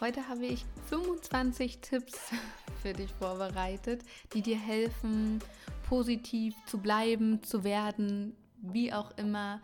[0.00, 2.16] Heute habe ich 25 Tipps
[2.82, 4.02] für dich vorbereitet,
[4.32, 5.40] die dir helfen,
[5.88, 9.60] positiv zu bleiben, zu werden, wie auch immer,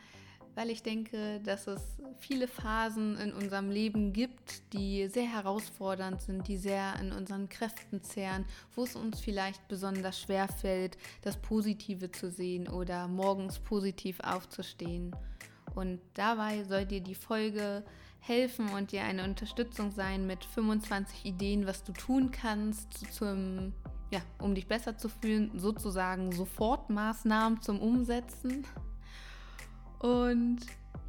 [0.57, 1.80] weil ich denke, dass es
[2.18, 8.02] viele Phasen in unserem Leben gibt, die sehr herausfordernd sind, die sehr an unseren Kräften
[8.02, 14.19] zehren, wo es uns vielleicht besonders schwer fällt, das Positive zu sehen oder morgens positiv
[14.19, 15.15] aufzustehen.
[15.76, 17.85] Und dabei soll dir die Folge
[18.26, 23.72] helfen und dir eine Unterstützung sein mit 25 Ideen, was du tun kannst, zum,
[24.10, 28.66] ja, um dich besser zu fühlen, sozusagen Sofortmaßnahmen zum Umsetzen.
[29.98, 30.60] Und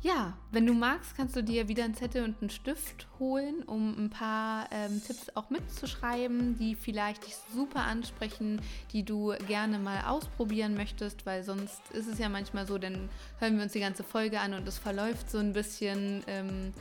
[0.01, 3.97] ja, wenn du magst, kannst du dir wieder einen Zettel und einen Stift holen, um
[3.97, 10.01] ein paar ähm, Tipps auch mitzuschreiben, die vielleicht dich super ansprechen, die du gerne mal
[10.05, 14.03] ausprobieren möchtest, weil sonst ist es ja manchmal so, dann hören wir uns die ganze
[14.03, 16.71] Folge an und es verläuft so ein bisschen ähm,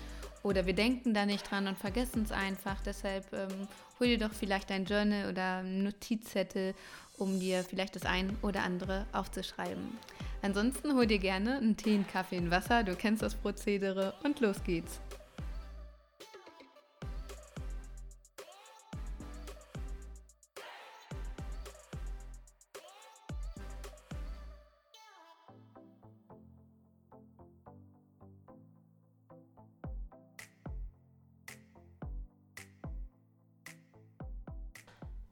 [0.44, 2.76] oder wir denken da nicht dran und vergessen es einfach.
[2.84, 3.66] Deshalb ähm,
[3.98, 6.74] hol dir doch vielleicht ein Journal oder Notizzettel,
[7.16, 9.98] um dir vielleicht das ein oder andere aufzuschreiben.
[10.42, 14.40] Ansonsten hol dir gerne einen Tee, einen Kaffee, ein Wasser, du kennst das Prozedere und
[14.40, 15.00] los geht's.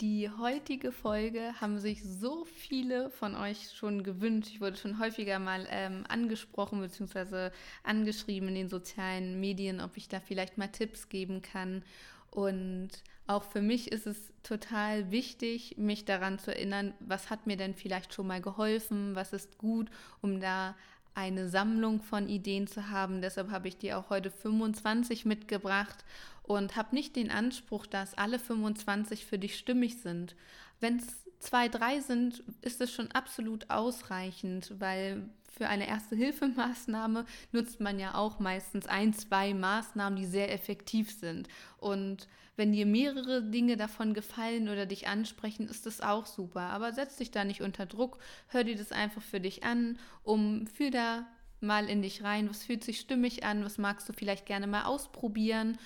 [0.03, 4.51] Die heutige Folge haben sich so viele von euch schon gewünscht.
[4.53, 7.51] Ich wurde schon häufiger mal ähm, angesprochen bzw.
[7.85, 11.85] angeschrieben in den sozialen Medien, ob ich da vielleicht mal Tipps geben kann.
[12.33, 12.89] Und
[13.29, 17.75] auch für mich ist es total wichtig, mich daran zu erinnern, was hat mir denn
[17.75, 19.89] vielleicht schon mal geholfen, was ist gut,
[20.21, 20.75] um da
[21.15, 23.21] eine Sammlung von Ideen zu haben.
[23.21, 26.05] Deshalb habe ich dir auch heute 25 mitgebracht
[26.43, 30.35] und habe nicht den Anspruch, dass alle 25 für dich stimmig sind.
[30.81, 37.81] Wenn es zwei, drei sind, ist es schon absolut ausreichend, weil für eine Erste-Hilfe-Maßnahme nutzt
[37.81, 41.49] man ja auch meistens ein, zwei Maßnahmen, die sehr effektiv sind.
[41.79, 42.27] Und
[42.57, 46.63] wenn dir mehrere Dinge davon gefallen oder dich ansprechen, ist das auch super.
[46.63, 50.67] Aber setz dich da nicht unter Druck, hör dir das einfach für dich an, um
[50.67, 51.27] für da
[51.61, 54.85] mal in dich rein, was fühlt sich stimmig an, was magst du vielleicht gerne mal
[54.85, 55.79] ausprobieren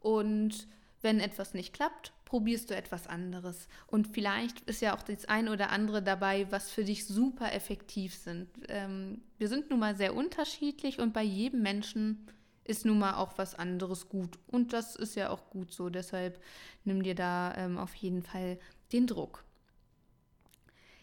[0.00, 0.66] und
[1.02, 3.68] wenn etwas nicht klappt, probierst du etwas anderes.
[3.86, 8.12] Und vielleicht ist ja auch das ein oder andere dabei, was für dich super effektiv
[8.12, 8.48] sind.
[8.66, 12.26] Ähm, wir sind nun mal sehr unterschiedlich und bei jedem Menschen
[12.64, 14.36] ist nun mal auch was anderes gut.
[14.48, 15.90] Und das ist ja auch gut so.
[15.90, 16.42] Deshalb
[16.82, 18.58] nimm dir da ähm, auf jeden Fall
[18.90, 19.44] den Druck.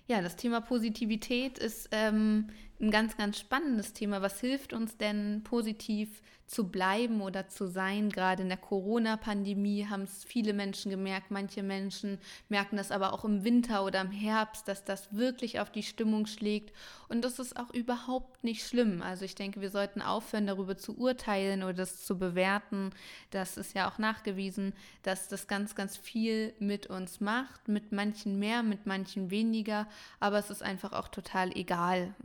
[0.10, 2.50] Ja, das Thema Positivität ist ähm,
[2.82, 4.22] ein ganz, ganz spannendes Thema.
[4.22, 8.10] Was hilft uns denn positiv zu bleiben oder zu sein?
[8.10, 11.30] Gerade in der Corona-Pandemie haben es viele Menschen gemerkt.
[11.30, 12.18] Manche Menschen
[12.50, 16.26] merken das aber auch im Winter oder im Herbst, dass das wirklich auf die Stimmung
[16.26, 16.76] schlägt.
[17.08, 19.04] Und das ist auch überhaupt nicht schlimm.
[19.04, 22.90] Also ich denke, wir sollten aufhören, darüber zu urteilen oder das zu bewerten.
[23.30, 27.68] Das ist ja auch nachgewiesen, dass das ganz, ganz viel mit uns macht.
[27.68, 29.88] Mit manchen mehr, mit manchen weniger.
[30.20, 32.16] Aber es ist einfach auch total egal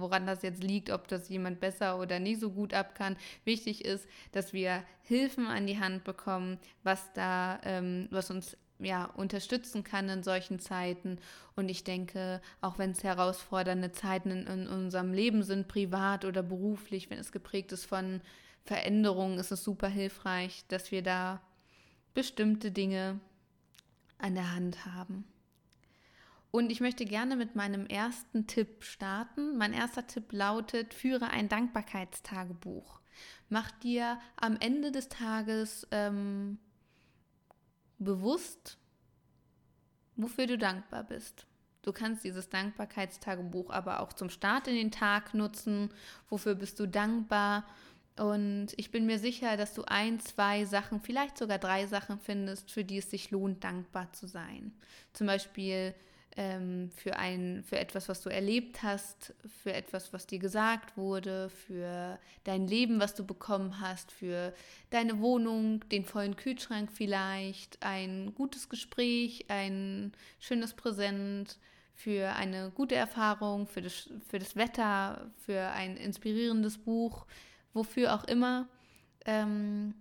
[0.00, 3.16] woran das jetzt liegt, ob das jemand besser oder nicht so gut ab kann.
[3.44, 9.04] Wichtig ist, dass wir Hilfen an die Hand bekommen, was da, ähm, was uns ja,
[9.04, 11.18] unterstützen kann in solchen Zeiten.
[11.56, 16.42] Und ich denke, auch wenn es herausfordernde Zeiten in, in, unserem Leben sind, privat oder
[16.42, 18.20] beruflich, wenn es geprägt ist von
[18.64, 21.40] Veränderungen, ist es super hilfreich, dass wir da
[22.14, 23.20] bestimmte Dinge
[24.18, 25.24] an der Hand haben.
[26.52, 29.56] Und ich möchte gerne mit meinem ersten Tipp starten.
[29.56, 33.00] Mein erster Tipp lautet, führe ein Dankbarkeitstagebuch.
[33.48, 36.58] Mach dir am Ende des Tages ähm,
[37.98, 38.76] bewusst,
[40.16, 41.46] wofür du dankbar bist.
[41.80, 45.88] Du kannst dieses Dankbarkeitstagebuch aber auch zum Start in den Tag nutzen.
[46.28, 47.64] Wofür bist du dankbar?
[48.18, 52.70] Und ich bin mir sicher, dass du ein, zwei Sachen, vielleicht sogar drei Sachen findest,
[52.70, 54.74] für die es sich lohnt, dankbar zu sein.
[55.14, 55.94] Zum Beispiel
[56.36, 61.50] ähm, für, ein, für etwas, was du erlebt hast, für etwas, was dir gesagt wurde,
[61.50, 64.54] für dein Leben, was du bekommen hast, für
[64.90, 71.58] deine Wohnung, den vollen Kühlschrank vielleicht, ein gutes Gespräch, ein schönes Präsent,
[71.94, 77.26] für eine gute Erfahrung, für das, für das Wetter, für ein inspirierendes Buch,
[77.74, 78.68] wofür auch immer.
[79.24, 79.94] Ähm,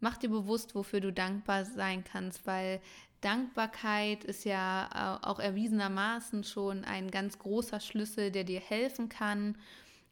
[0.00, 2.80] mach dir bewusst, wofür du dankbar sein kannst, weil
[3.26, 9.58] Dankbarkeit ist ja auch erwiesenermaßen schon ein ganz großer Schlüssel, der dir helfen kann.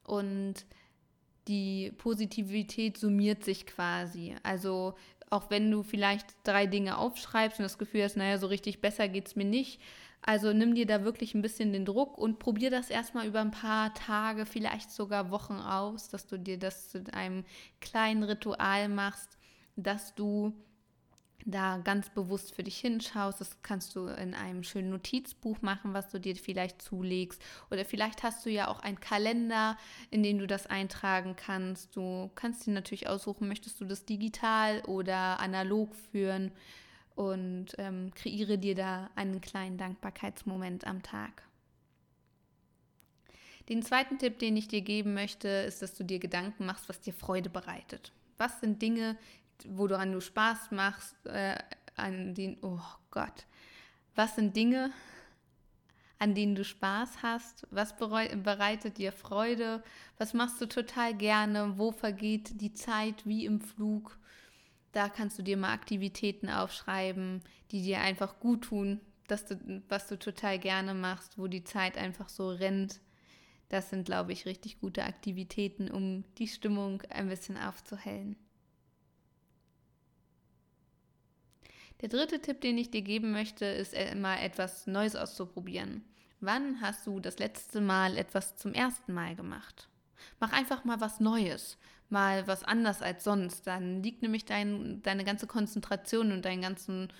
[0.03, 0.65] Und
[1.47, 4.35] die Positivität summiert sich quasi.
[4.43, 4.95] Also
[5.29, 9.07] auch wenn du vielleicht drei Dinge aufschreibst und das Gefühl hast, naja, so richtig besser
[9.07, 9.79] geht es mir nicht.
[10.21, 13.51] Also nimm dir da wirklich ein bisschen den Druck und probier das erstmal über ein
[13.51, 17.45] paar Tage, vielleicht sogar Wochen aus, dass du dir das zu einem
[17.79, 19.37] kleinen Ritual machst,
[19.77, 20.51] dass du
[21.45, 23.39] da ganz bewusst für dich hinschaust.
[23.39, 27.41] Das kannst du in einem schönen Notizbuch machen, was du dir vielleicht zulegst.
[27.69, 29.77] Oder vielleicht hast du ja auch einen Kalender,
[30.09, 31.95] in dem du das eintragen kannst.
[31.95, 36.51] Du kannst dir natürlich aussuchen, möchtest du das digital oder analog führen
[37.13, 41.43] und ähm, kreiere dir da einen kleinen Dankbarkeitsmoment am Tag.
[43.69, 47.01] Den zweiten Tipp, den ich dir geben möchte, ist, dass du dir Gedanken machst, was
[47.01, 48.11] dir Freude bereitet.
[48.37, 49.17] Was sind Dinge,
[49.67, 51.57] woran du Spaß machst, äh,
[51.95, 52.79] an denen, oh
[53.11, 53.45] Gott,
[54.15, 54.91] was sind Dinge,
[56.19, 57.67] an denen du Spaß hast?
[57.71, 59.83] Was bereitet dir Freude?
[60.17, 61.77] Was machst du total gerne?
[61.77, 64.17] Wo vergeht die Zeit wie im Flug?
[64.91, 67.41] Da kannst du dir mal Aktivitäten aufschreiben,
[67.71, 72.29] die dir einfach gut tun, du, was du total gerne machst, wo die Zeit einfach
[72.29, 73.01] so rennt.
[73.69, 78.37] Das sind, glaube ich, richtig gute Aktivitäten, um die Stimmung ein bisschen aufzuhellen.
[82.05, 86.03] Der dritte Tipp, den ich dir geben möchte, ist immer etwas Neues auszuprobieren.
[86.39, 89.89] Wann hast du das letzte Mal etwas zum ersten Mal gemacht?
[90.39, 91.79] Mach einfach mal was Neues,
[92.09, 93.65] mal was anders als sonst.
[93.65, 97.11] Dann liegt nämlich dein, deine ganze Konzentration und dein ganzen,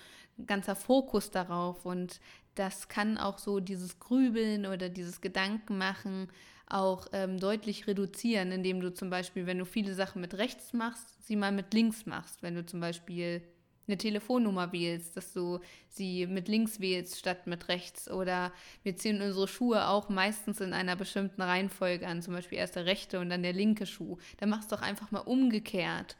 [0.46, 1.84] ganzer Fokus darauf.
[1.84, 2.20] Und
[2.54, 6.28] das kann auch so dieses Grübeln oder dieses Gedankenmachen
[6.68, 11.26] auch ähm, deutlich reduzieren, indem du zum Beispiel, wenn du viele Sachen mit rechts machst,
[11.26, 12.44] sie mal mit links machst.
[12.44, 13.42] Wenn du zum Beispiel
[13.86, 18.10] eine Telefonnummer wählst, dass du sie mit links wählst statt mit rechts.
[18.10, 18.52] Oder
[18.82, 22.86] wir ziehen unsere Schuhe auch meistens in einer bestimmten Reihenfolge an, zum Beispiel erst der
[22.86, 24.18] rechte und dann der linke Schuh.
[24.38, 26.16] Dann machst du doch einfach mal umgekehrt,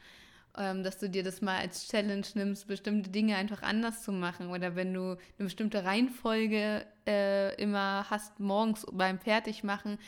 [0.57, 4.49] ähm, dass du dir das mal als Challenge nimmst, bestimmte Dinge einfach anders zu machen.
[4.49, 9.99] Oder wenn du eine bestimmte Reihenfolge äh, immer hast, morgens beim Fertigmachen,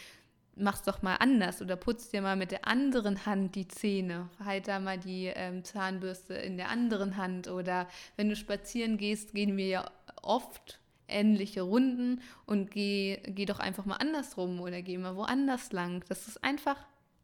[0.58, 4.28] mach's doch mal anders oder putz dir mal mit der anderen Hand die Zähne.
[4.44, 7.49] Halt da mal die ähm, Zahnbürste in der anderen Hand.
[7.49, 9.90] Oder wenn du spazieren gehst, gehen wir ja
[10.22, 16.05] oft ähnliche Runden und geh, geh doch einfach mal andersrum oder geh mal woanders lang.
[16.08, 16.76] Dass du es einfach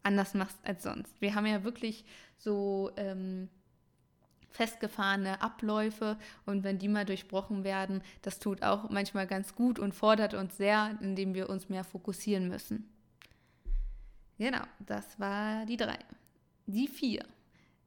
[0.02, 1.20] anders machst als sonst.
[1.20, 2.04] Wir haben ja wirklich
[2.38, 3.48] so ähm,
[4.50, 6.16] festgefahrene Abläufe
[6.46, 10.56] und wenn die mal durchbrochen werden, das tut auch manchmal ganz gut und fordert uns
[10.56, 12.94] sehr, indem wir uns mehr fokussieren müssen.
[14.38, 15.98] Genau, das war die drei.
[16.67, 17.24] Die vier.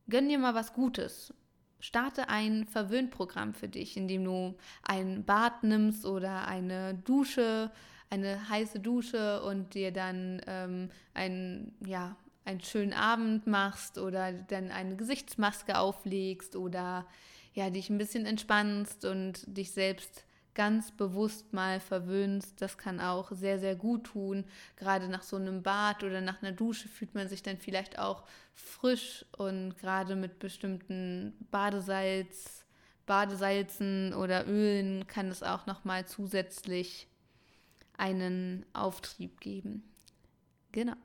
[0.09, 1.33] Gönn dir mal was Gutes.
[1.79, 7.71] Starte ein Verwöhnprogramm für dich, indem du ein Bad nimmst oder eine Dusche,
[8.09, 14.71] eine heiße Dusche und dir dann ähm, ein, ja, einen schönen Abend machst oder dann
[14.71, 17.05] eine Gesichtsmaske auflegst oder
[17.53, 20.26] ja, dich ein bisschen entspannst und dich selbst
[20.57, 22.59] ganz bewusst mal verwöhnst.
[22.61, 24.43] Das kann auch sehr, sehr gut tun.
[24.75, 28.23] Gerade nach so einem Bad oder nach einer Dusche fühlt man sich dann vielleicht auch
[28.55, 32.65] frisch und gerade mit bestimmten Badesalz,
[33.05, 37.07] Badesalzen oder Ölen kann es auch nochmal zusätzlich
[37.95, 39.83] einen Auftrieb geben.
[40.71, 40.97] Genau.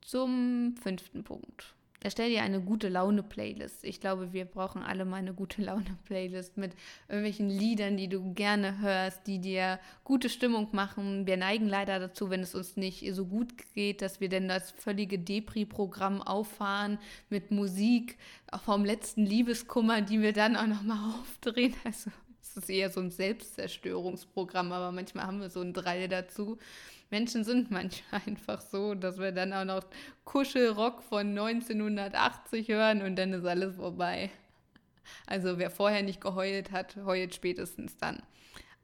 [0.00, 1.74] Zum fünften Punkt.
[2.00, 3.82] Erstell dir eine gute Laune-Playlist.
[3.82, 6.72] Ich glaube, wir brauchen alle mal eine gute Laune-Playlist mit
[7.08, 11.26] irgendwelchen Liedern, die du gerne hörst, die dir gute Stimmung machen.
[11.26, 14.70] Wir neigen leider dazu, wenn es uns nicht so gut geht, dass wir denn das
[14.70, 16.98] völlige Depri-Programm auffahren
[17.30, 18.16] mit Musik
[18.64, 21.74] vom letzten Liebeskummer, die wir dann auch nochmal aufdrehen.
[21.82, 22.10] Also
[22.50, 26.58] es ist eher so ein Selbstzerstörungsprogramm, aber manchmal haben wir so ein Drall dazu.
[27.10, 29.84] Menschen sind manchmal einfach so, dass wir dann auch noch
[30.24, 34.30] Kuschelrock von 1980 hören und dann ist alles vorbei.
[35.26, 38.22] Also wer vorher nicht geheult hat, heult spätestens dann.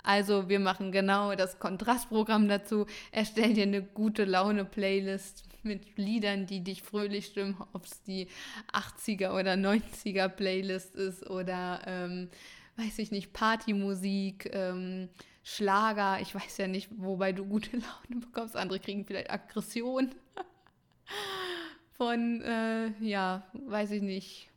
[0.02, 2.87] Also wir machen genau das Kontrastprogramm dazu.
[3.11, 8.28] Erstell dir eine gute Laune-Playlist mit Liedern, die dich fröhlich stimmen, ob es die
[8.73, 12.28] 80er oder 90er Playlist ist oder ähm,
[12.76, 15.09] weiß ich nicht, Partymusik, ähm,
[15.43, 20.14] Schlager, ich weiß ja nicht, wobei du gute Laune bekommst, andere kriegen vielleicht Aggression.
[21.97, 24.50] Von, äh, ja, weiß ich nicht,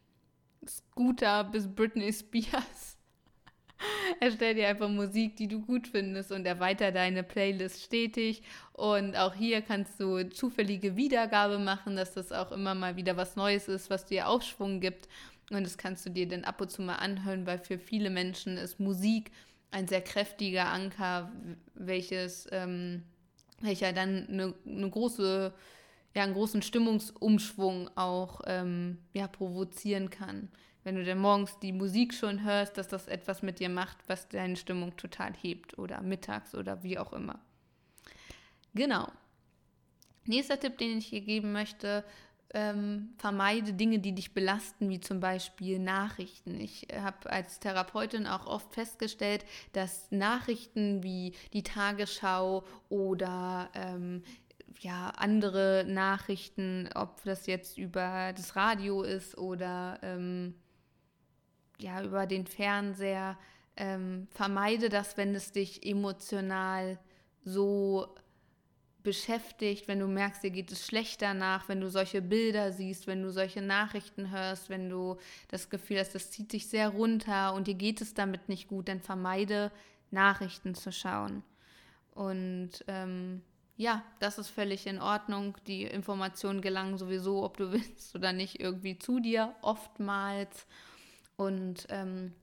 [0.68, 2.98] Scooter bis Britney Spears.
[4.20, 8.42] Erstell dir einfach Musik, die du gut findest und erweiter deine Playlist stetig.
[8.74, 13.36] Und auch hier kannst du zufällige Wiedergabe machen, dass das auch immer mal wieder was
[13.36, 15.08] Neues ist, was dir Aufschwung gibt.
[15.50, 18.58] Und das kannst du dir dann ab und zu mal anhören, weil für viele Menschen
[18.58, 19.32] ist Musik
[19.72, 21.32] ein sehr kräftiger Anker,
[21.74, 23.04] welches, ähm,
[23.62, 25.54] welcher dann eine, eine große,
[26.16, 30.50] ja, einen großen Stimmungsumschwung auch ähm, ja, provozieren kann.
[30.84, 34.30] Wenn du dann morgens die Musik schon hörst, dass das etwas mit dir macht, was
[34.30, 37.40] deine Stimmung total hebt oder mittags oder wie auch immer.
[38.74, 39.12] Genau.
[40.26, 42.04] Nächster Tipp, den ich hier geben möchte,
[42.54, 46.60] ähm, vermeide Dinge, die dich belasten, wie zum Beispiel Nachrichten.
[46.60, 54.24] Ich habe als Therapeutin auch oft festgestellt, dass Nachrichten wie die Tagesschau oder ähm,
[54.80, 60.56] ja, andere Nachrichten, ob das jetzt über das Radio ist oder ähm,
[61.80, 63.38] ja, über den Fernseher,
[63.76, 66.98] ähm, vermeide das, wenn es dich emotional
[67.44, 68.16] so
[69.08, 73.24] beschäftigt, wenn du merkst, dir geht es schlecht danach, wenn du solche Bilder siehst, wenn
[73.24, 75.16] du solche Nachrichten hörst, wenn du
[75.48, 78.90] das Gefühl hast, das zieht sich sehr runter und dir geht es damit nicht gut,
[78.90, 79.72] dann vermeide
[80.12, 81.42] Nachrichten zu schauen.
[82.16, 83.44] Und ähm,
[83.78, 85.56] ja, das ist völlig in Ordnung.
[85.68, 90.68] Die Informationen gelangen sowieso, ob du willst oder nicht, irgendwie zu dir, oftmals.
[91.38, 92.34] Und ähm,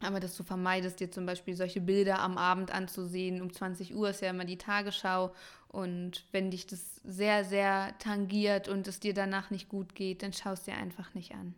[0.00, 3.40] aber dass du vermeidest, dir zum Beispiel solche Bilder am Abend anzusehen.
[3.40, 5.32] Um 20 Uhr ist ja immer die Tagesschau
[5.68, 10.32] und wenn dich das sehr, sehr tangiert und es dir danach nicht gut geht, dann
[10.32, 11.54] schaust dir einfach nicht an.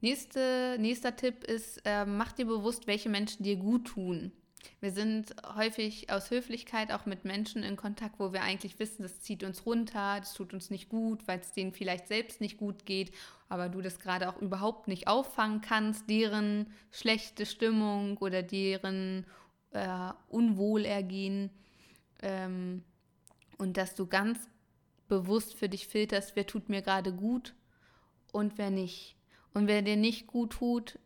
[0.00, 4.32] Nächste, nächster Tipp ist, äh, mach dir bewusst, welche Menschen dir gut tun.
[4.80, 9.20] Wir sind häufig aus Höflichkeit auch mit Menschen in Kontakt, wo wir eigentlich wissen, das
[9.20, 12.86] zieht uns runter, das tut uns nicht gut, weil es denen vielleicht selbst nicht gut
[12.86, 13.12] geht,
[13.48, 19.26] aber du das gerade auch überhaupt nicht auffangen kannst, deren schlechte Stimmung oder deren
[19.72, 21.50] äh, Unwohlergehen
[22.22, 22.84] ähm,
[23.58, 24.38] und dass du ganz
[25.08, 27.54] bewusst für dich filterst, wer tut mir gerade gut
[28.32, 29.16] und wer nicht.
[29.54, 30.98] Und wer dir nicht gut tut,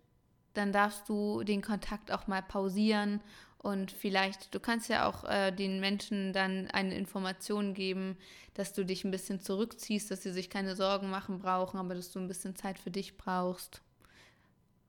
[0.54, 3.21] dann darfst du den Kontakt auch mal pausieren
[3.62, 8.16] und vielleicht, du kannst ja auch äh, den Menschen dann eine Information geben,
[8.54, 12.11] dass du dich ein bisschen zurückziehst, dass sie sich keine Sorgen machen brauchen, aber dass
[12.11, 13.80] du ein bisschen Zeit für dich brauchst.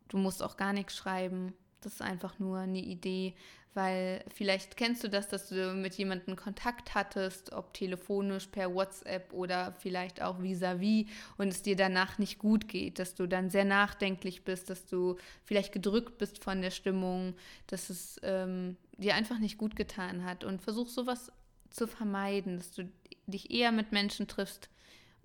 [0.08, 1.54] Du musst auch gar nichts schreiben.
[1.84, 3.34] Das ist einfach nur eine Idee,
[3.74, 9.34] weil vielleicht kennst du das, dass du mit jemandem Kontakt hattest, ob telefonisch, per WhatsApp
[9.34, 13.50] oder vielleicht auch vis-à-vis -vis, und es dir danach nicht gut geht, dass du dann
[13.50, 17.36] sehr nachdenklich bist, dass du vielleicht gedrückt bist von der Stimmung,
[17.68, 21.32] dass es ähm, dir einfach nicht gut getan hat und versuch sowas
[21.70, 22.88] zu vermeiden, dass du
[23.26, 24.70] dich eher mit Menschen triffst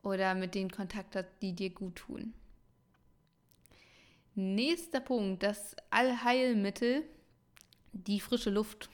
[0.03, 2.33] oder mit denen Kontakt hast, die dir gut tun.
[4.39, 7.03] Nächster Punkt, das Allheilmittel
[7.93, 8.89] die frische Luft.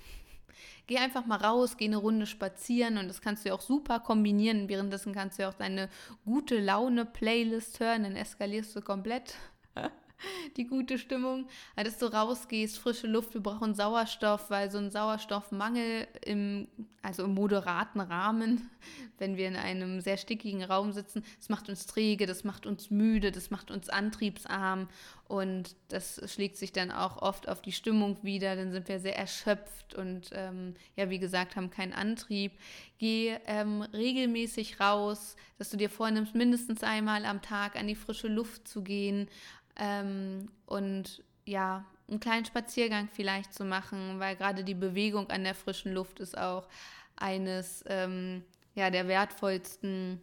[0.87, 4.01] Geh einfach mal raus, geh eine Runde spazieren und das kannst du ja auch super
[4.01, 4.71] kombinieren.
[4.71, 5.91] Währenddessen kannst du ja auch deine
[6.25, 9.35] gute Laune-Playlist hören, dann eskalierst du komplett
[10.57, 16.07] die gute Stimmung, dass du rausgehst, frische Luft, wir brauchen Sauerstoff, weil so ein Sauerstoffmangel
[16.25, 16.69] im,
[17.03, 18.71] also im moderaten Rahmen,
[19.19, 22.91] wenn wir in einem sehr stickigen Raum sitzen, das macht uns träge, das macht uns
[22.91, 24.89] müde, das macht uns antriebsarm.
[25.27, 29.17] Und das schlägt sich dann auch oft auf die Stimmung wieder, dann sind wir sehr
[29.17, 32.53] erschöpft und ähm, ja, wie gesagt, haben keinen Antrieb.
[32.99, 38.29] Geh ähm, regelmäßig raus, dass du dir vornimmst, mindestens einmal am Tag an die frische
[38.29, 39.29] Luft zu gehen,
[39.77, 45.55] ähm, und ja, einen kleinen Spaziergang vielleicht zu machen, weil gerade die Bewegung an der
[45.55, 46.69] frischen Luft ist auch
[47.17, 50.21] eines ähm, ja, der wertvollsten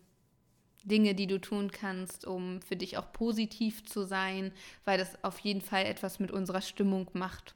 [0.84, 4.52] Dinge, die du tun kannst, um für dich auch positiv zu sein,
[4.84, 7.56] weil das auf jeden Fall etwas mit unserer Stimmung macht.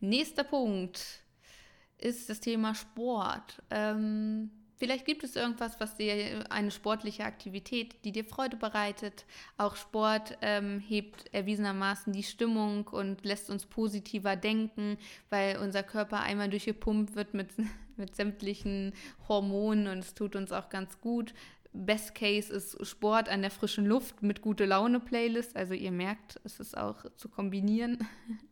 [0.00, 1.22] Nächster Punkt
[1.98, 3.62] ist das Thema Sport.
[3.70, 9.26] Ähm, Vielleicht gibt es irgendwas, was dir eine sportliche Aktivität, die dir Freude bereitet.
[9.56, 14.96] Auch Sport ähm, hebt erwiesenermaßen die Stimmung und lässt uns positiver denken,
[15.30, 17.50] weil unser Körper einmal durchgepumpt wird mit,
[17.96, 18.92] mit sämtlichen
[19.28, 21.34] Hormonen und es tut uns auch ganz gut.
[21.72, 25.56] Best Case ist Sport an der frischen Luft mit gute Laune Playlist.
[25.56, 28.06] Also ihr merkt, es ist auch zu kombinieren.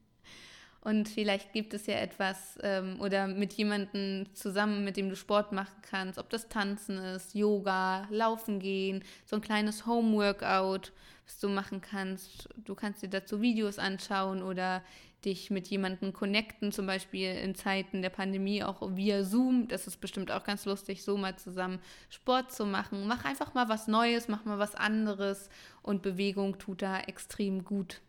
[0.86, 5.50] Und vielleicht gibt es ja etwas ähm, oder mit jemandem zusammen, mit dem du Sport
[5.50, 10.92] machen kannst, ob das Tanzen ist, Yoga, Laufen gehen, so ein kleines Home-Workout,
[11.24, 12.48] was du machen kannst.
[12.54, 14.80] Du kannst dir dazu Videos anschauen oder
[15.24, 19.66] dich mit jemandem connecten, zum Beispiel in Zeiten der Pandemie auch via Zoom.
[19.66, 23.08] Das ist bestimmt auch ganz lustig, so mal zusammen Sport zu machen.
[23.08, 25.50] Mach einfach mal was Neues, mach mal was anderes
[25.82, 28.02] und Bewegung tut da extrem gut.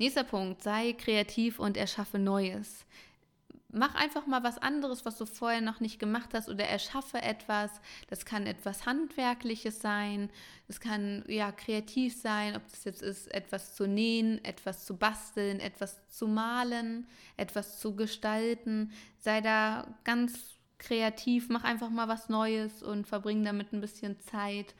[0.00, 2.86] Nächster Punkt, sei kreativ und erschaffe Neues.
[3.70, 7.70] Mach einfach mal was anderes, was du vorher noch nicht gemacht hast oder erschaffe etwas.
[8.08, 10.30] Das kann etwas Handwerkliches sein,
[10.68, 15.60] es kann ja kreativ sein, ob das jetzt ist, etwas zu nähen, etwas zu basteln,
[15.60, 18.92] etwas zu malen, etwas zu gestalten.
[19.18, 24.74] Sei da ganz kreativ, mach einfach mal was Neues und verbring damit ein bisschen Zeit.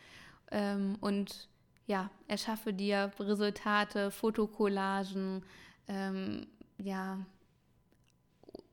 [0.50, 1.49] Ähm, und
[1.90, 5.42] ja, erschaffe dir Resultate, Fotokollagen,
[5.88, 6.46] ähm,
[6.78, 7.18] ja,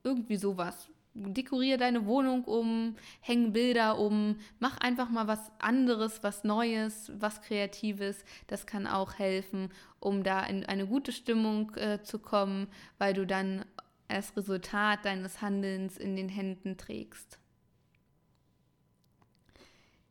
[0.04, 0.88] irgendwie sowas.
[1.14, 7.42] Dekoriere deine Wohnung um, häng Bilder um, mach einfach mal was anderes, was Neues, was
[7.42, 8.24] Kreatives.
[8.46, 13.26] Das kann auch helfen, um da in eine gute Stimmung äh, zu kommen, weil du
[13.26, 13.64] dann
[14.06, 17.40] das Resultat deines Handelns in den Händen trägst.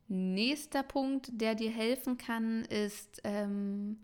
[0.07, 3.97] Nächster Punkt, der dir helfen kann, ist ähm,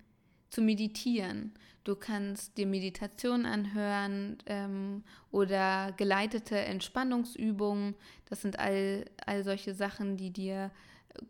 [0.49, 1.53] zu meditieren.
[1.83, 7.95] Du kannst dir Meditation anhören ähm, oder geleitete Entspannungsübungen.
[8.29, 10.71] Das sind all, all solche Sachen, die dir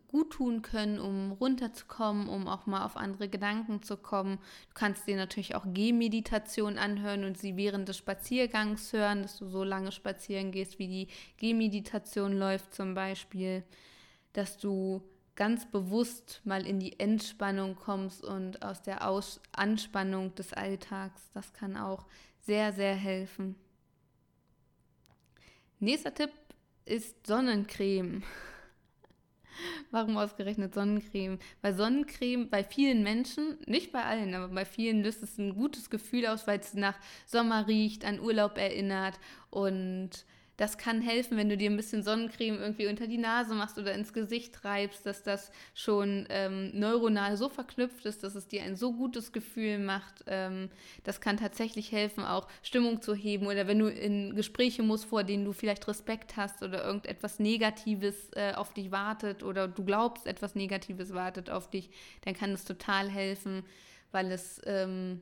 [0.08, 4.38] gut tun können, um runterzukommen, um auch mal auf andere Gedanken zu kommen.
[4.68, 9.46] Du kannst dir natürlich auch Gehmeditation anhören und sie während des Spaziergangs hören, dass du
[9.46, 13.62] so lange spazieren gehst, wie die Gehmeditation läuft zum Beispiel
[14.34, 15.02] dass du
[15.36, 21.22] ganz bewusst mal in die Entspannung kommst und aus der aus Anspannung des Alltags.
[21.32, 22.06] Das kann auch
[22.42, 23.56] sehr, sehr helfen.
[25.80, 26.30] Nächster Tipp
[26.84, 28.22] ist Sonnencreme.
[29.90, 31.38] Warum ausgerechnet Sonnencreme?
[31.62, 35.90] Weil Sonnencreme bei vielen Menschen, nicht bei allen, aber bei vielen löst es ein gutes
[35.90, 39.18] Gefühl aus, weil es nach Sommer riecht, an Urlaub erinnert
[39.50, 40.10] und
[40.56, 43.92] das kann helfen, wenn du dir ein bisschen Sonnencreme irgendwie unter die Nase machst oder
[43.92, 48.76] ins Gesicht treibst, dass das schon ähm, neuronal so verknüpft ist, dass es dir ein
[48.76, 50.24] so gutes Gefühl macht.
[50.26, 50.70] Ähm,
[51.02, 55.24] das kann tatsächlich helfen, auch Stimmung zu heben oder wenn du in Gespräche musst, vor
[55.24, 60.26] denen du vielleicht Respekt hast oder irgendetwas Negatives äh, auf dich wartet oder du glaubst,
[60.26, 61.90] etwas Negatives wartet auf dich,
[62.22, 63.64] dann kann es total helfen,
[64.12, 65.20] weil es ähm,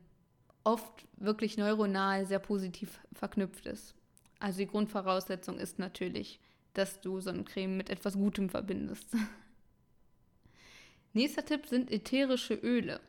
[0.65, 3.95] oft wirklich neuronal sehr positiv verknüpft ist.
[4.43, 6.41] Also die Grundvoraussetzung ist natürlich,
[6.75, 9.07] dass du Sonnencreme mit etwas Gutem verbindest.
[11.13, 13.01] Nächster Tipp sind ätherische Öle.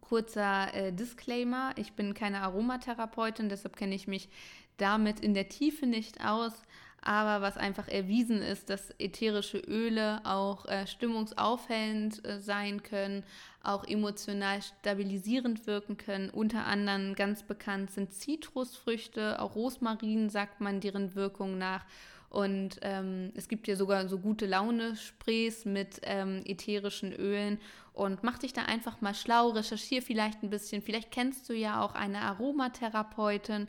[0.00, 4.30] Kurzer äh, Disclaimer, ich bin keine Aromatherapeutin, deshalb kenne ich mich
[4.78, 6.62] damit in der Tiefe nicht aus,
[7.06, 13.22] aber was einfach erwiesen ist, dass ätherische Öle auch äh, stimmungsaufhellend äh, sein können,
[13.62, 16.30] auch emotional stabilisierend wirken können.
[16.30, 21.84] Unter anderem ganz bekannt sind Zitrusfrüchte, auch Rosmarin sagt man deren Wirkung nach.
[22.28, 27.60] Und ähm, es gibt ja sogar so gute Laune-Sprays mit ähm, ätherischen Ölen.
[27.92, 30.82] Und mach dich da einfach mal schlau, recherchiere vielleicht ein bisschen.
[30.82, 33.68] Vielleicht kennst du ja auch eine Aromatherapeutin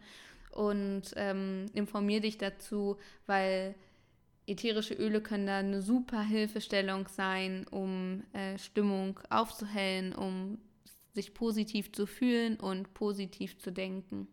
[0.57, 3.75] und ähm, informier dich dazu, weil
[4.47, 10.57] ätherische Öle können da eine super Hilfestellung sein, um äh, Stimmung aufzuhellen, um
[11.13, 14.27] sich positiv zu fühlen und positiv zu denken.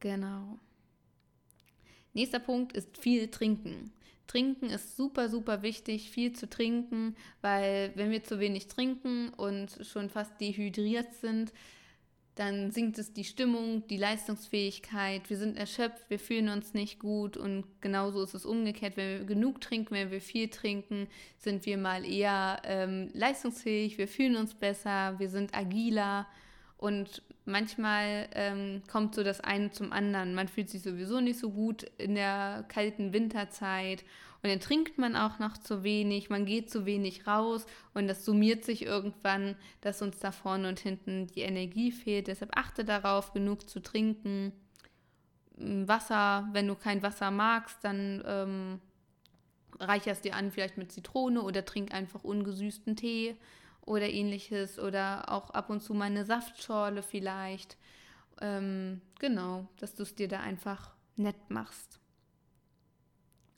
[0.00, 0.58] Genau.
[2.12, 3.92] Nächster Punkt ist viel trinken.
[4.26, 9.78] Trinken ist super, super wichtig, viel zu trinken, weil wenn wir zu wenig trinken und
[9.82, 11.52] schon fast dehydriert sind,
[12.36, 17.38] dann sinkt es die Stimmung, die Leistungsfähigkeit, wir sind erschöpft, wir fühlen uns nicht gut.
[17.38, 18.98] Und genauso ist es umgekehrt.
[18.98, 24.06] Wenn wir genug trinken, wenn wir viel trinken, sind wir mal eher ähm, leistungsfähig, wir
[24.06, 26.26] fühlen uns besser, wir sind agiler.
[26.76, 30.34] Und manchmal ähm, kommt so das eine zum anderen.
[30.34, 34.04] Man fühlt sich sowieso nicht so gut in der kalten Winterzeit
[34.42, 38.24] und dann trinkt man auch noch zu wenig, man geht zu wenig raus und das
[38.24, 42.28] summiert sich irgendwann, dass uns da vorne und hinten die Energie fehlt.
[42.28, 44.52] Deshalb achte darauf, genug zu trinken.
[45.56, 48.80] Mm, Wasser, wenn du kein Wasser magst, dann ähm,
[49.80, 53.36] reicherst dir an vielleicht mit Zitrone oder trink einfach ungesüßten Tee
[53.86, 57.78] oder ähnliches oder auch ab und zu mal eine Saftschorle vielleicht.
[58.40, 62.00] Ähm, genau, dass du es dir da einfach nett machst.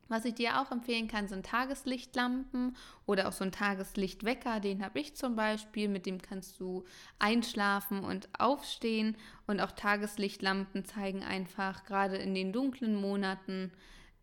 [0.08, 4.58] Was ich dir auch empfehlen kann, sind Tageslichtlampen oder auch so ein Tageslichtwecker.
[4.58, 5.88] Den habe ich zum Beispiel.
[5.88, 6.84] Mit dem kannst du
[7.18, 9.18] einschlafen und aufstehen.
[9.46, 13.70] Und auch Tageslichtlampen zeigen einfach gerade in den dunklen Monaten,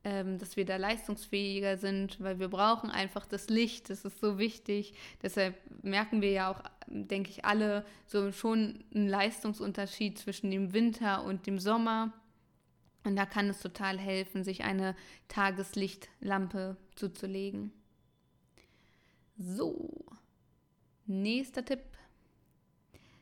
[0.06, 3.90] dass wir da leistungsfähiger sind, weil wir brauchen einfach das Licht.
[3.90, 4.94] Das ist so wichtig.
[5.24, 11.24] Deshalb merken wir ja auch, denke ich, alle so schon einen Leistungsunterschied zwischen dem Winter
[11.24, 12.14] und dem Sommer.
[13.04, 14.96] Und da kann es total helfen, sich eine
[15.28, 17.72] Tageslichtlampe zuzulegen.
[19.38, 20.06] So,
[21.08, 21.82] nächster Tipp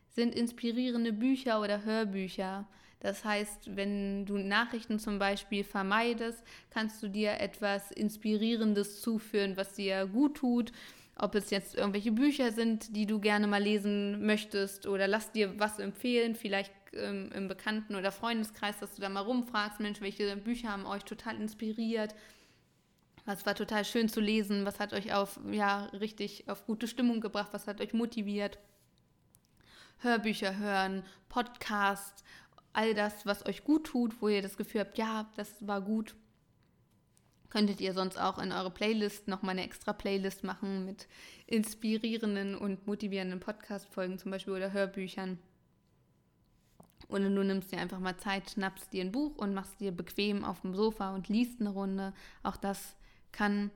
[0.09, 2.67] sind inspirierende Bücher oder Hörbücher.
[3.03, 9.73] Das heißt, wenn du Nachrichten zum Beispiel vermeidest, kannst du dir etwas Inspirierendes zuführen, was
[9.73, 10.71] dir gut tut.
[11.17, 15.59] Ob es jetzt irgendwelche Bücher sind, die du gerne mal lesen möchtest oder lass dir
[15.59, 20.37] was empfehlen, vielleicht ähm, im Bekannten- oder Freundeskreis, dass du da mal rumfragst, Mensch, welche
[20.37, 22.15] Bücher haben euch total inspiriert?
[23.25, 24.65] Was war total schön zu lesen?
[24.65, 27.49] Was hat euch auf, ja, richtig auf gute Stimmung gebracht?
[27.51, 28.59] Was hat euch motiviert?
[29.99, 32.23] Hörbücher hören, Podcasts,
[32.73, 36.15] all das, was euch gut tut, wo ihr das Gefühl habt, ja, das war gut.
[37.49, 41.07] Könntet ihr sonst auch in eure Playlist nochmal eine extra Playlist machen mit
[41.45, 45.38] inspirierenden und motivierenden Podcast-Folgen zum Beispiel oder Hörbüchern.
[47.09, 50.43] Oder du nimmst dir einfach mal Zeit, schnappst dir ein Buch und machst dir bequem
[50.43, 52.13] auf dem Sofa und liest eine Runde.
[52.41, 52.95] Auch das
[53.31, 53.69] kann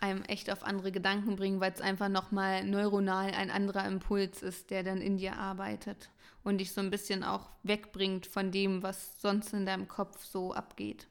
[0.00, 4.70] einem echt auf andere Gedanken bringen, weil es einfach nochmal neuronal ein anderer Impuls ist,
[4.70, 6.10] der dann in dir arbeitet
[6.44, 10.52] und dich so ein bisschen auch wegbringt von dem, was sonst in deinem Kopf so
[10.52, 11.08] abgeht.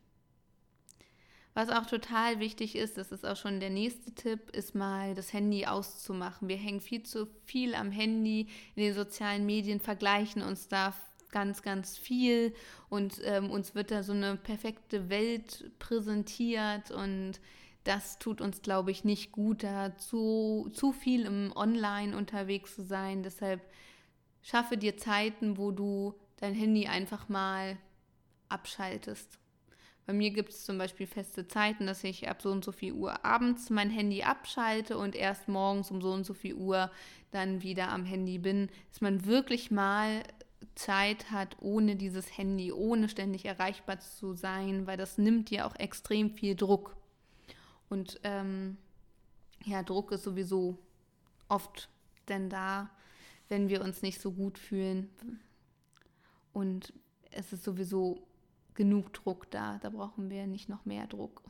[1.56, 5.34] Was auch total wichtig ist, das ist auch schon der nächste Tipp, ist mal das
[5.34, 6.48] Handy auszumachen.
[6.48, 10.94] Wir hängen viel zu viel am Handy in den sozialen Medien, vergleichen uns da
[11.32, 12.54] ganz, ganz viel
[12.90, 17.40] und ähm, uns wird da so eine perfekte Welt präsentiert und
[17.84, 22.84] das tut uns, glaube ich, nicht gut, da zu, zu viel im Online unterwegs zu
[22.84, 23.24] sein.
[23.24, 23.62] Deshalb
[24.44, 27.78] schaffe dir Zeiten, wo du dein Handy einfach mal
[28.50, 29.40] abschaltest.
[30.06, 32.92] Bei mir gibt es zum Beispiel feste Zeiten, dass ich ab so und so viel
[32.92, 36.92] Uhr abends mein Handy abschalte und erst morgens um so und so viel Uhr
[37.32, 40.24] dann wieder am Handy bin, dass man wirklich mal
[40.76, 45.76] Zeit hat, ohne dieses Handy, ohne ständig erreichbar zu sein, weil das nimmt dir auch
[45.76, 46.98] extrem viel Druck.
[47.90, 48.78] Und ähm,
[49.64, 50.78] ja, Druck ist sowieso
[51.48, 51.90] oft
[52.28, 52.90] denn da,
[53.50, 55.10] wenn wir uns nicht so gut fühlen.
[56.54, 56.94] Und
[57.32, 58.28] es ist sowieso
[58.74, 61.44] genug Druck da, da brauchen wir nicht noch mehr Druck.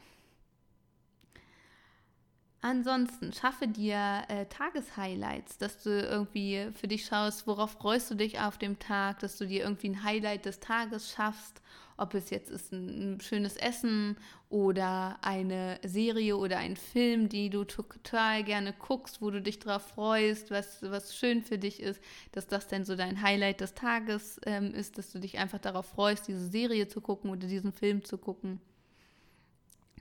[2.62, 8.40] Ansonsten schaffe dir äh, Tageshighlights, dass du irgendwie für dich schaust, worauf freust du dich
[8.40, 11.62] auf dem Tag, dass du dir irgendwie ein Highlight des Tages schaffst,
[11.98, 14.18] ob es jetzt ist ein, schönes Essen
[14.50, 19.88] oder eine Serie oder ein Film, die du total gerne guckst, wo du dich drauf
[19.88, 22.02] freust, was, was schön für dich ist,
[22.32, 25.88] dass das dann so dein Highlight des Tages ähm, ist, dass du dich einfach darauf
[25.88, 28.60] freust, diese Serie zu gucken oder diesen Film zu gucken.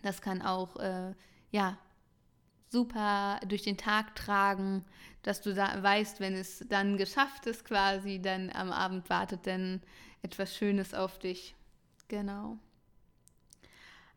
[0.03, 1.15] Das kann auch, äh,
[1.51, 1.79] ja,
[2.73, 4.85] super durch den Tag tragen,
[5.23, 9.83] dass du da weißt, wenn es dann geschafft ist quasi, dann am Abend wartet dann
[10.23, 11.55] etwas Schönes auf dich.
[12.13, 12.59] Genau.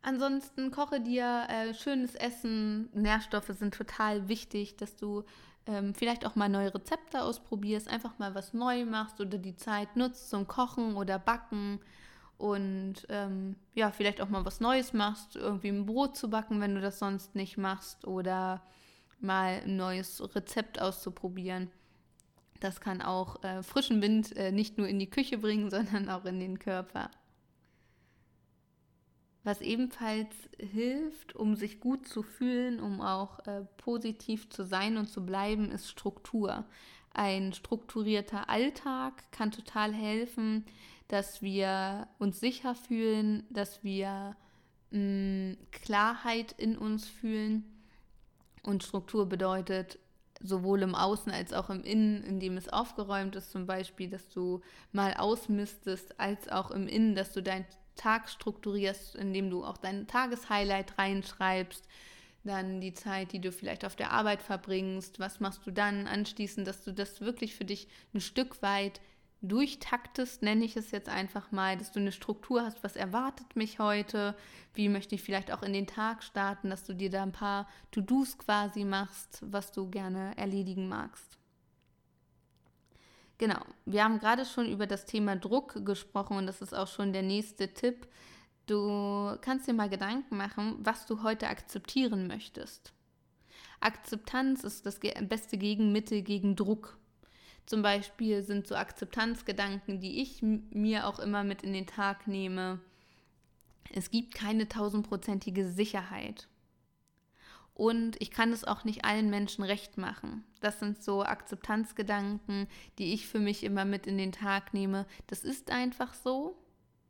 [0.02, 2.90] Ansonsten koche dir äh, schönes Essen.
[2.92, 5.24] Nährstoffe sind total wichtig, dass du
[5.66, 9.96] ähm, vielleicht auch mal neue Rezepte ausprobierst, einfach mal was neu machst oder die Zeit
[9.96, 11.80] nutzt zum Kochen oder Backen
[12.36, 16.74] und ähm, ja, vielleicht auch mal was Neues machst, irgendwie ein Brot zu backen, wenn
[16.74, 18.60] du das sonst nicht machst oder
[19.20, 21.70] mal ein neues Rezept auszuprobieren.
[22.60, 26.26] Das kann auch äh, frischen Wind äh, nicht nur in die Küche bringen, sondern auch
[26.26, 27.10] in den Körper.
[29.46, 35.06] Was ebenfalls hilft, um sich gut zu fühlen, um auch äh, positiv zu sein und
[35.06, 36.64] zu bleiben, ist Struktur.
[37.14, 40.64] Ein strukturierter Alltag kann total helfen,
[41.06, 44.34] dass wir uns sicher fühlen, dass wir
[44.90, 47.62] mh, mm, Klarheit in uns fühlen.
[48.64, 50.00] Und Struktur bedeutet
[50.40, 54.60] sowohl im Außen als auch im Innen, indem es aufgeräumt ist, zum Beispiel, dass du
[54.90, 57.64] mal ausmistest, als auch im Innen, dass du deinen
[57.96, 61.86] Tag strukturierst, indem du auch dein Tageshighlight reinschreibst,
[62.44, 66.66] dann die Zeit, die du vielleicht auf der Arbeit verbringst, was machst du dann anschließend,
[66.66, 69.00] dass du das wirklich für dich ein Stück weit
[69.42, 73.78] durchtaktest, nenne ich es jetzt einfach mal, dass du eine Struktur hast, was erwartet mich
[73.78, 74.34] heute,
[74.74, 77.68] wie möchte ich vielleicht auch in den Tag starten, dass du dir da ein paar
[77.90, 81.38] To-Dos quasi machst, was du gerne erledigen magst.
[83.38, 87.12] Genau, wir haben gerade schon über das Thema Druck gesprochen und das ist auch schon
[87.12, 88.08] der nächste Tipp.
[88.66, 92.92] Du kannst dir mal Gedanken machen, was du heute akzeptieren möchtest.
[93.80, 96.98] Akzeptanz ist das beste Gegenmittel gegen Druck.
[97.66, 102.80] Zum Beispiel sind so Akzeptanzgedanken, die ich mir auch immer mit in den Tag nehme.
[103.92, 106.48] Es gibt keine tausendprozentige Sicherheit.
[107.74, 110.44] Und ich kann es auch nicht allen Menschen recht machen.
[110.66, 112.66] Das sind so Akzeptanzgedanken,
[112.98, 115.06] die ich für mich immer mit in den Tag nehme.
[115.28, 116.58] Das ist einfach so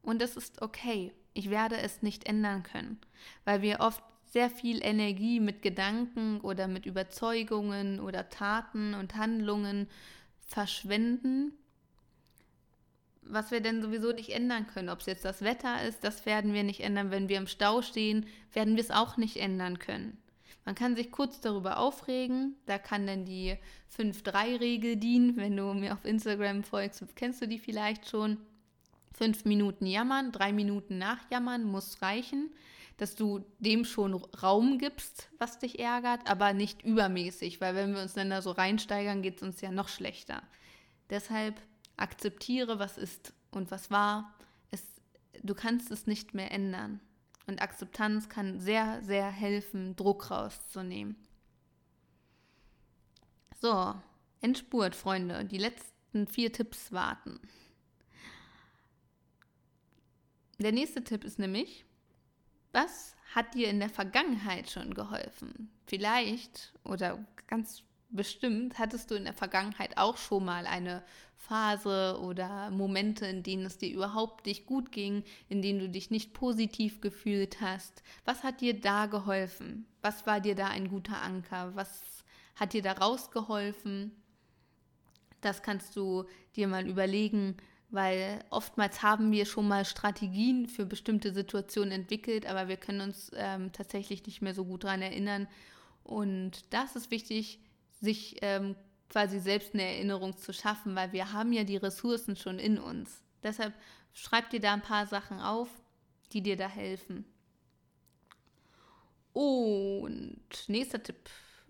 [0.03, 1.15] und das ist okay.
[1.33, 3.01] Ich werde es nicht ändern können,
[3.47, 9.89] weil wir oft sehr viel Energie mit Gedanken oder mit Überzeugungen oder Taten und Handlungen
[10.47, 11.55] verschwenden,
[13.23, 14.91] was wir denn sowieso nicht ändern können.
[14.91, 17.11] Ob es jetzt das Wetter ist, das werden wir nicht ändern.
[17.11, 20.19] Wenn wir im Stau stehen, werden wir es auch nicht ändern können.
[20.67, 22.57] Man kann sich kurz darüber aufregen.
[22.67, 23.57] Da kann dann die
[23.97, 25.37] 5-3-Regel dienen.
[25.37, 28.39] Wenn du mir auf Instagram folgst, kennst du die vielleicht schon.
[29.15, 32.51] Fünf Minuten jammern, drei Minuten nachjammern muss reichen,
[32.99, 38.03] dass du dem schon Raum gibst, was dich ärgert, aber nicht übermäßig, weil wenn wir
[38.03, 40.43] uns dann da so reinsteigern, geht es uns ja noch schlechter.
[41.09, 41.59] Deshalb
[41.97, 44.35] akzeptiere, was ist und was war.
[44.71, 44.83] Es,
[45.43, 47.01] du kannst es nicht mehr ändern.
[47.47, 51.17] Und Akzeptanz kann sehr, sehr helfen, Druck rauszunehmen.
[53.61, 53.95] So,
[54.41, 55.45] Endspurt, Freunde.
[55.45, 57.41] Die letzten vier Tipps warten.
[60.59, 61.85] Der nächste Tipp ist nämlich,
[62.73, 65.71] was hat dir in der Vergangenheit schon geholfen?
[65.87, 71.03] Vielleicht oder ganz bestimmt hattest du in der Vergangenheit auch schon mal eine
[71.37, 76.11] Phase oder Momente, in denen es dir überhaupt nicht gut ging, in denen du dich
[76.11, 78.03] nicht positiv gefühlt hast.
[78.25, 79.87] Was hat dir da geholfen?
[80.03, 81.75] Was war dir da ein guter Anker?
[81.75, 84.13] Was hat dir da rausgeholfen?
[85.41, 86.25] Das kannst du
[86.57, 87.57] dir mal überlegen,
[87.91, 93.31] weil oftmals haben wir schon mal Strategien für bestimmte Situationen entwickelt, aber wir können uns
[93.35, 95.47] ähm, tatsächlich nicht mehr so gut daran erinnern.
[96.03, 97.61] Und das ist wichtig,
[98.01, 98.77] sich ähm,
[99.09, 103.23] quasi selbst eine Erinnerung zu schaffen, weil wir haben ja die Ressourcen schon in uns.
[103.43, 103.75] Deshalb
[104.13, 105.69] schreib dir da ein paar Sachen auf,
[106.33, 107.25] die dir da helfen.
[109.33, 111.29] Und nächster Tipp.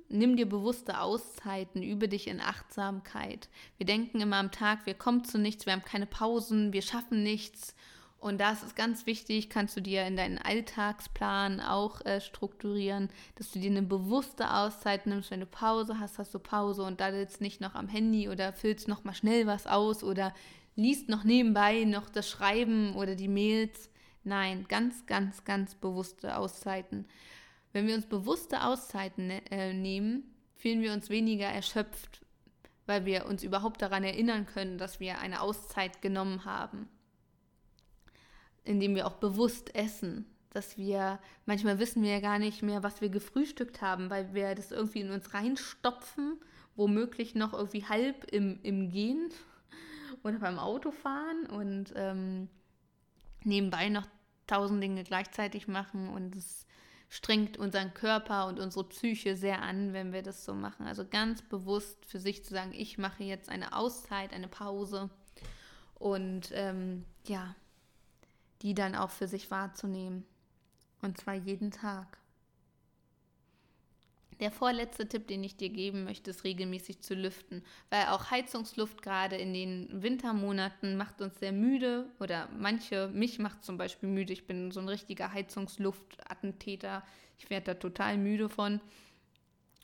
[0.09, 3.49] Nimm dir bewusste Auszeiten, übe dich in Achtsamkeit.
[3.77, 7.25] Wir denken immer am Tag, wir kommen zu nichts, wir haben keine Pausen, wir schaffen
[7.25, 7.75] nichts
[8.27, 13.53] und das ist ganz wichtig, kannst du dir in deinen Alltagsplan auch äh, strukturieren, dass
[13.53, 15.31] du dir eine bewusste Auszeit nimmst.
[15.31, 18.53] Wenn du Pause hast, hast du Pause und da jetzt nicht noch am Handy oder
[18.53, 20.35] füllst noch mal schnell was aus oder
[20.75, 23.91] liest noch nebenbei noch das Schreiben oder die Mails.
[24.25, 27.07] Nein, ganz, ganz, ganz bewusste Auszeiten.
[27.73, 32.27] Wenn wir uns bewusste Auszeiten ne, äh, nehmen, fühlen wir uns weniger erschöpft,
[32.87, 36.89] weil wir uns überhaupt daran erinnern können, dass wir eine Auszeit genommen haben
[38.67, 40.27] indem wir auch bewusst essen.
[40.51, 44.55] Dass wir, manchmal wissen wir ja gar nicht mehr, was wir gefrühstückt haben, weil wir
[44.55, 46.39] das irgendwie in uns reinstopfen,
[46.77, 49.31] womöglich noch irgendwie halb im, im Gehen
[50.25, 52.49] oder beim Autofahren und ähm,
[53.45, 54.07] nebenbei noch
[54.47, 56.67] tausend Dinge gleichzeitig machen und es
[57.09, 60.87] strengt unseren Körper und unsere Psyche sehr an, wenn wir das so machen.
[60.87, 65.11] Also ganz bewusst für sich zu sagen, ich mache jetzt eine Auszeit, eine Pause
[65.95, 67.55] und ähm, ja,
[68.63, 70.25] die dann auch für sich wahrzunehmen.
[71.03, 72.19] Und zwar jeden Tag.
[74.41, 79.01] Der vorletzte Tipp, den ich dir geben möchte, ist regelmäßig zu lüften, weil auch Heizungsluft
[79.01, 84.35] gerade in den Wintermonaten macht uns sehr müde oder manche, mich macht zum Beispiel müde.
[84.35, 87.03] Ich bin so ein richtiger Heizungsluftattentäter.
[87.39, 88.81] Ich werde da total müde von,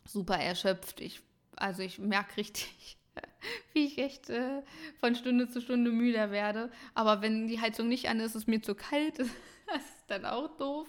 [0.04, 1.00] super erschöpft.
[1.00, 1.22] Ich,
[1.56, 2.98] also ich merke richtig,
[3.72, 4.62] wie ich echt äh,
[5.00, 6.70] von Stunde zu Stunde müder werde.
[6.94, 9.18] Aber wenn die Heizung nicht an ist, ist es mir zu kalt.
[9.66, 10.88] das ist dann auch doof.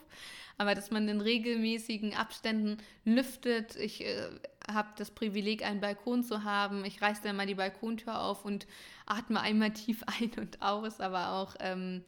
[0.57, 3.75] Aber dass man in regelmäßigen Abständen lüftet.
[3.75, 4.29] Ich äh,
[4.71, 6.85] habe das Privileg, einen Balkon zu haben.
[6.85, 8.67] Ich reiße dann mal die Balkontür auf und
[9.05, 10.99] atme einmal tief ein und aus.
[10.99, 12.03] Aber auch, ähm,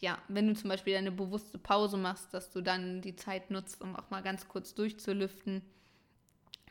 [0.00, 3.80] ja, wenn du zum Beispiel eine bewusste Pause machst, dass du dann die Zeit nutzt,
[3.80, 5.62] um auch mal ganz kurz durchzulüften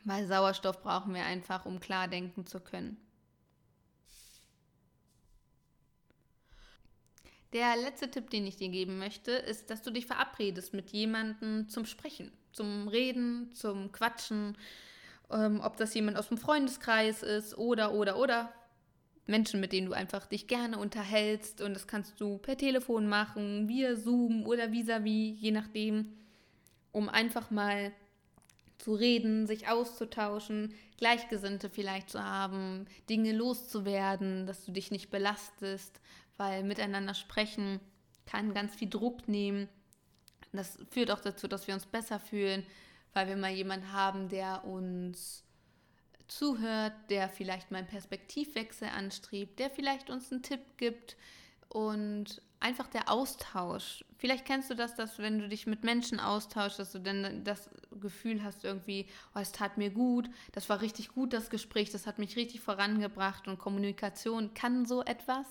[0.07, 2.97] weil Sauerstoff brauchen wir einfach, um klar denken zu können.
[7.53, 11.69] Der letzte Tipp, den ich dir geben möchte, ist, dass du dich verabredest mit jemandem
[11.69, 14.57] zum Sprechen, zum Reden, zum Quatschen,
[15.29, 18.53] ähm, ob das jemand aus dem Freundeskreis ist oder, oder, oder.
[19.29, 23.67] Menschen, mit denen du einfach dich gerne unterhältst und das kannst du per Telefon machen,
[23.67, 26.13] via Zoom oder vis-à-vis, -vis, je nachdem,
[26.93, 27.91] um einfach mal
[28.77, 35.99] zu reden, sich auszutauschen, Gleichgesinnte vielleicht zu haben, Dinge loszuwerden, dass du dich nicht belastest,
[36.37, 37.79] weil miteinander sprechen
[38.25, 39.69] kann ganz viel Druck nehmen.
[40.51, 42.65] Das führt auch dazu, dass wir uns besser fühlen,
[43.13, 45.43] weil wir mal jemanden haben, der uns
[46.27, 51.15] zuhört, der vielleicht mal einen Perspektivwechsel anstrebt, der vielleicht uns einen Tipp gibt.
[51.69, 54.03] Und einfach der Austausch.
[54.17, 57.69] Vielleicht kennst du das, dass wenn du dich mit Menschen austauschst, dass du dann das
[58.01, 62.07] Gefühl hast irgendwie, oh, es tat mir gut, das war richtig gut, das Gespräch, das
[62.07, 65.45] hat mich richtig vorangebracht und Kommunikation kann so etwas,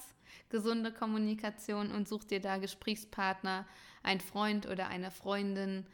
[0.49, 3.67] gesunde Kommunikation und such dir da Gesprächspartner,
[4.03, 5.87] ein Freund oder eine Freundin,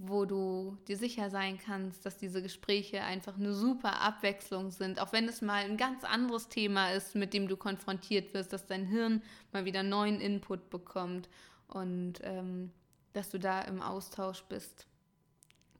[0.00, 5.12] wo du dir sicher sein kannst, dass diese Gespräche einfach eine super Abwechslung sind, auch
[5.12, 8.86] wenn es mal ein ganz anderes Thema ist, mit dem du konfrontiert wirst, dass dein
[8.86, 11.28] Hirn mal wieder neuen Input bekommt
[11.68, 12.70] und ähm,
[13.12, 14.86] dass du da im Austausch bist.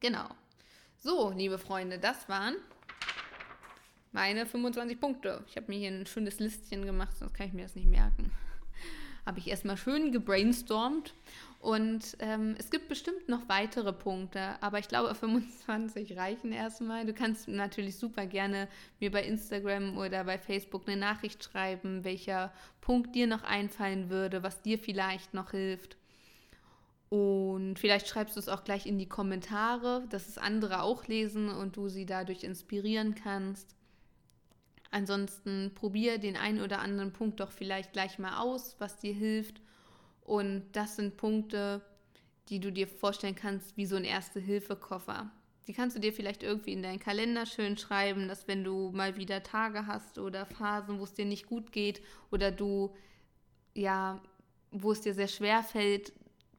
[0.00, 0.28] Genau.
[0.98, 2.56] So, liebe Freunde, das waren
[4.12, 5.42] meine 25 Punkte.
[5.48, 8.30] Ich habe mir hier ein schönes Listchen gemacht, sonst kann ich mir das nicht merken.
[9.24, 11.14] Habe ich erstmal schön gebrainstormt
[11.62, 17.06] und ähm, es gibt bestimmt noch weitere Punkte, aber ich glaube 25 reichen erstmal.
[17.06, 18.66] Du kannst natürlich super gerne
[18.98, 24.42] mir bei Instagram oder bei Facebook eine Nachricht schreiben, welcher Punkt dir noch einfallen würde,
[24.42, 25.96] was dir vielleicht noch hilft.
[27.10, 31.48] Und vielleicht schreibst du es auch gleich in die Kommentare, dass es andere auch lesen
[31.48, 33.76] und du sie dadurch inspirieren kannst.
[34.90, 39.62] Ansonsten probier den einen oder anderen Punkt doch vielleicht gleich mal aus, was dir hilft
[40.24, 41.82] und das sind Punkte,
[42.48, 45.30] die du dir vorstellen kannst, wie so ein Erste-Hilfe-Koffer.
[45.66, 49.16] Die kannst du dir vielleicht irgendwie in deinen Kalender schön schreiben, dass wenn du mal
[49.16, 52.94] wieder Tage hast oder Phasen, wo es dir nicht gut geht oder du,
[53.74, 54.20] ja,
[54.72, 56.12] wo es dir sehr schwer fällt,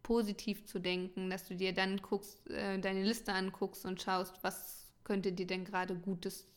[0.04, 4.91] positiv zu denken, dass du dir dann guckst, äh, deine Liste anguckst und schaust, was
[5.04, 6.47] könnte dir denn gerade Gutes,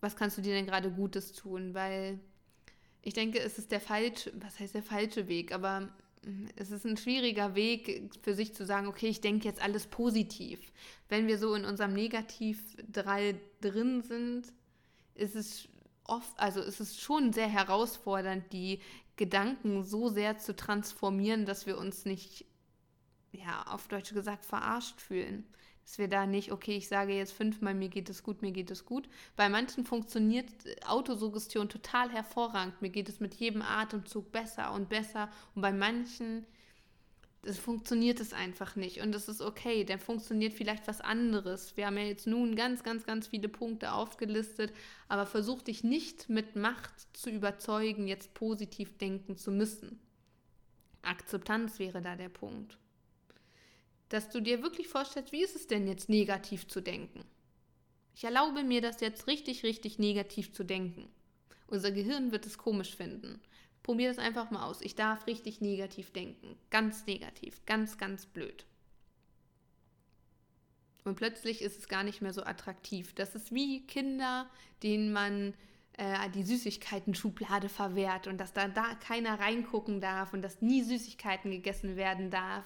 [0.00, 2.20] was kannst du dir denn gerade Gutes tun, weil
[3.06, 5.82] ich denke, es ist der falsche, was heißt der falsche Weg, aber
[6.24, 9.86] mm, es ist ein schwieriger Weg für sich zu sagen, okay, ich denke jetzt alles
[9.86, 10.72] positiv.
[11.08, 14.52] Wenn wir so in unserem Negativ 3 drin sind,
[15.14, 15.68] ist es
[16.02, 18.80] oft, also ist es schon sehr herausfordernd, die
[19.14, 22.44] Gedanken so sehr zu transformieren, dass wir uns nicht,
[23.30, 25.44] ja, auf Deutsch gesagt, verarscht fühlen
[25.86, 28.72] dass wir da nicht, okay, ich sage jetzt fünfmal, mir geht es gut, mir geht
[28.72, 29.08] es gut.
[29.36, 30.50] Bei manchen funktioniert
[30.84, 32.82] Autosuggestion total hervorragend.
[32.82, 35.30] Mir geht es mit jedem Atemzug besser und besser.
[35.54, 36.44] Und bei manchen
[37.42, 39.00] das funktioniert es einfach nicht.
[39.00, 41.76] Und das ist okay, dann funktioniert vielleicht was anderes.
[41.76, 44.72] Wir haben ja jetzt nun ganz, ganz, ganz viele Punkte aufgelistet,
[45.06, 50.00] aber versuch dich nicht mit Macht zu überzeugen, jetzt positiv denken zu müssen.
[51.02, 52.76] Akzeptanz wäre da der Punkt
[54.08, 57.24] dass du dir wirklich vorstellst, wie ist es denn jetzt negativ zu denken?
[58.14, 61.08] Ich erlaube mir das jetzt richtig, richtig negativ zu denken.
[61.66, 63.40] Unser Gehirn wird es komisch finden.
[63.82, 64.80] Probier das einfach mal aus.
[64.80, 66.56] Ich darf richtig negativ denken.
[66.70, 67.64] Ganz negativ.
[67.66, 68.64] Ganz, ganz blöd.
[71.04, 73.14] Und plötzlich ist es gar nicht mehr so attraktiv.
[73.14, 74.50] Das ist wie Kinder,
[74.82, 75.54] denen man
[75.92, 81.50] äh, die Süßigkeiten-Schublade verwehrt und dass da, da keiner reingucken darf und dass nie Süßigkeiten
[81.50, 82.64] gegessen werden darf.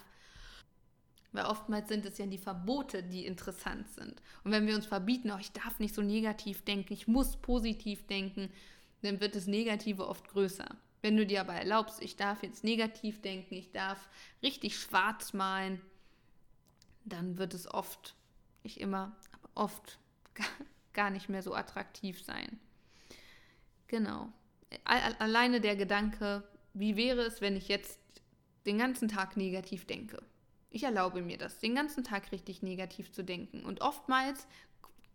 [1.33, 4.21] Weil oftmals sind es ja die Verbote, die interessant sind.
[4.43, 8.07] Und wenn wir uns verbieten, oh, ich darf nicht so negativ denken, ich muss positiv
[8.07, 8.51] denken,
[9.03, 10.69] dann wird das Negative oft größer.
[11.03, 14.09] Wenn du dir aber erlaubst, ich darf jetzt negativ denken, ich darf
[14.43, 15.81] richtig schwarz malen,
[17.05, 18.15] dann wird es oft,
[18.63, 19.99] nicht immer, aber oft
[20.93, 22.59] gar nicht mehr so attraktiv sein.
[23.87, 24.33] Genau.
[24.85, 27.99] Alleine der Gedanke, wie wäre es, wenn ich jetzt
[28.67, 30.23] den ganzen Tag negativ denke?
[30.71, 33.65] Ich erlaube mir das, den ganzen Tag richtig negativ zu denken.
[33.65, 34.47] Und oftmals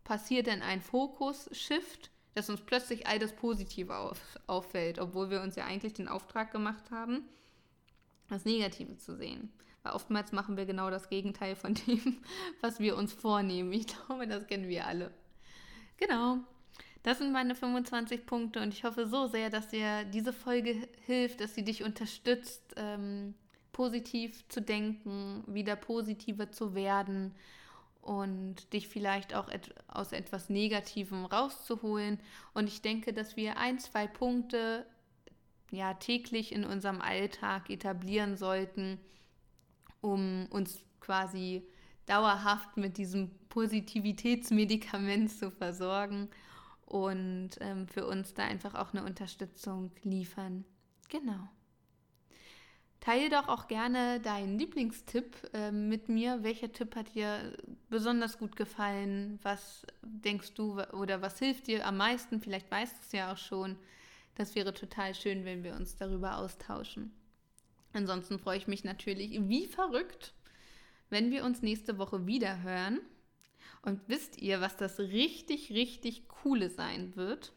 [0.04, 5.56] passiert dann ein Fokus-Shift, dass uns plötzlich all das Positive auf, auffällt, obwohl wir uns
[5.56, 7.24] ja eigentlich den Auftrag gemacht haben,
[8.28, 9.52] das Negative zu sehen.
[9.84, 12.18] Weil oftmals machen wir genau das Gegenteil von dem,
[12.60, 13.72] was wir uns vornehmen.
[13.72, 15.12] Ich glaube, das kennen wir alle.
[15.98, 16.40] Genau.
[17.04, 21.40] Das sind meine 25 Punkte und ich hoffe so sehr, dass dir diese Folge hilft,
[21.40, 23.36] dass sie dich unterstützt, ähm,
[23.76, 27.36] positiv zu denken, wieder positiver zu werden
[28.02, 32.18] und dich vielleicht auch et aus etwas Negativem rauszuholen.
[32.54, 34.86] Und ich denke, dass wir ein, zwei Punkte
[35.72, 38.98] ja täglich in unserem Alltag etablieren sollten,
[40.00, 41.68] um uns quasi
[42.06, 46.30] dauerhaft mit diesem Positivitätsmedikament zu versorgen
[46.86, 50.64] und ähm, für uns da einfach auch eine Unterstützung liefern.
[51.10, 51.50] Genau.
[53.00, 56.44] Teile doch auch gerne deinen Lieblingstipp äh, mit mir.
[56.44, 57.56] Welcher Tipp hat dir
[57.90, 59.40] besonders gut gefallen?
[59.44, 62.42] Was denkst du oder was hilft dir am meisten?
[62.42, 63.78] Vielleicht weißt du es ja auch schon.
[64.36, 67.14] Das wäre total schön, wenn wir uns darüber austauschen.
[67.94, 70.34] Ansonsten freue ich mich natürlich wie verrückt,
[71.10, 73.00] wenn wir uns nächste Woche wieder hören.
[73.82, 77.54] Und wisst ihr, was das richtig, richtig coole sein wird?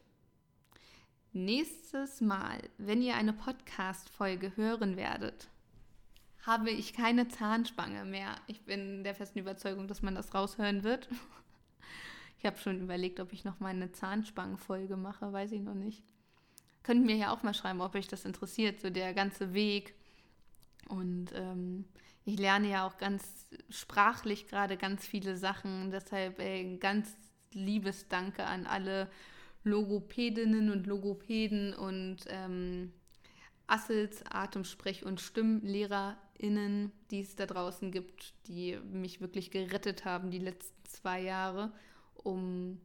[1.31, 5.47] Nächstes Mal, wenn ihr eine Podcast-Folge hören werdet,
[6.41, 8.35] habe ich keine Zahnspange mehr.
[8.47, 11.07] Ich bin der festen Überzeugung, dass man das raushören wird.
[12.41, 16.01] Ich habe schon überlegt, ob ich noch mal eine Zahnspangenfolge mache, weiß ich noch nicht.
[16.83, 19.93] Könnt mir ja auch mal schreiben, ob euch das interessiert, so der ganze Weg.
[20.87, 21.83] Und ähm,
[22.23, 23.25] ich lerne ja auch ganz
[23.69, 25.91] sprachlich gerade ganz viele Sachen.
[25.91, 27.13] Deshalb ey, ganz
[27.51, 29.11] liebes Danke an alle
[29.63, 32.93] Logopädinnen und Logopäden und ähm,
[33.67, 40.39] Assels, Atemsprech- und StimmlehrerInnen, die es da draußen gibt, die mich wirklich gerettet haben die
[40.39, 41.71] letzten zwei Jahre,
[42.15, 42.79] um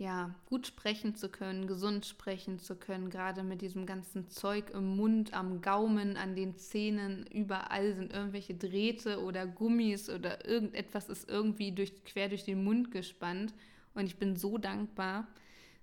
[0.00, 4.96] ja, gut sprechen zu können, gesund sprechen zu können, gerade mit diesem ganzen Zeug im
[4.96, 11.28] Mund, am Gaumen, an den Zähnen, überall sind irgendwelche Drähte oder Gummis oder irgendetwas ist
[11.28, 13.52] irgendwie durch, quer durch den Mund gespannt.
[13.92, 15.28] Und ich bin so dankbar,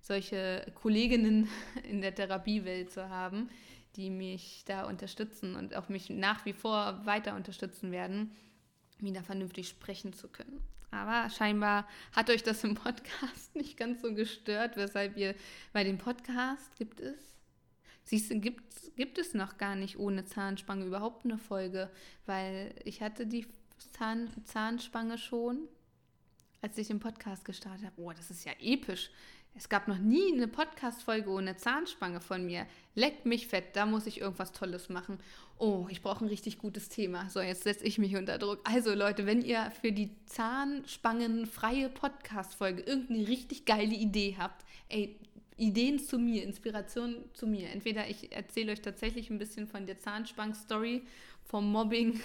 [0.00, 1.48] solche Kolleginnen
[1.88, 3.48] in der Therapiewelt zu haben,
[3.96, 8.30] die mich da unterstützen und auch mich nach wie vor weiter unterstützen werden,
[8.98, 10.62] wieder vernünftig sprechen zu können.
[10.90, 15.34] Aber scheinbar hat euch das im Podcast nicht ganz so gestört, weshalb ihr
[15.72, 17.18] bei dem Podcast gibt es,
[18.04, 21.90] siehst du, gibt, gibt es noch gar nicht ohne Zahnspange überhaupt eine Folge,
[22.24, 23.46] weil ich hatte die
[23.92, 25.68] Zahn, Zahnspange schon,
[26.62, 28.00] als ich den Podcast gestartet habe.
[28.00, 29.10] Oh, das ist ja episch.
[29.54, 32.66] Es gab noch nie eine Podcast-Folge ohne Zahnspange von mir.
[32.94, 35.18] Leckt mich fett, da muss ich irgendwas Tolles machen.
[35.58, 37.28] Oh, ich brauche ein richtig gutes Thema.
[37.28, 38.60] So, jetzt setze ich mich unter Druck.
[38.62, 45.18] Also Leute, wenn ihr für die Zahnspangen-freie Podcast-Folge irgendeine richtig geile Idee habt, ey,
[45.56, 47.70] Ideen zu mir, Inspiration zu mir.
[47.70, 51.02] Entweder ich erzähle euch tatsächlich ein bisschen von der Zahnspangen-Story,
[51.44, 52.20] vom Mobbing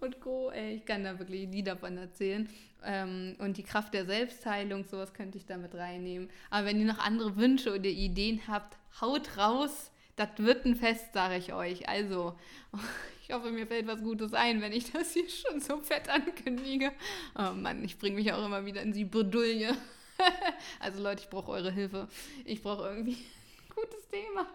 [0.00, 0.50] und Co.
[0.50, 2.48] Ey, ich kann da wirklich Lieder von erzählen.
[2.84, 6.28] Ähm, und die Kraft der Selbstheilung, sowas könnte ich damit reinnehmen.
[6.50, 9.90] Aber wenn ihr noch andere Wünsche oder Ideen habt, haut raus.
[10.16, 11.88] Das wird ein Fest, sage ich euch.
[11.88, 12.38] Also,
[13.22, 16.92] ich hoffe, mir fällt was Gutes ein, wenn ich das hier schon so fett ankündige.
[17.36, 19.74] Oh Mann, ich bringe mich auch immer wieder in die Bredouille.
[20.80, 22.08] also Leute, ich brauche eure Hilfe.
[22.44, 24.46] Ich brauche irgendwie ein gutes Thema.